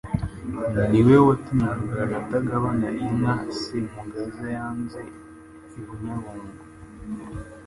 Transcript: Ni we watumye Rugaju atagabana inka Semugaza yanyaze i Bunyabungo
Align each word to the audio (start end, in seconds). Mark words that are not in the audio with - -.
Ni 0.89 0.99
we 1.07 1.15
watumye 1.27 1.67
Rugaju 1.77 2.13
atagabana 2.21 2.87
inka 3.05 3.35
Semugaza 3.61 4.45
yanyaze 4.57 5.01
i 5.79 5.81
Bunyabungo 5.85 6.61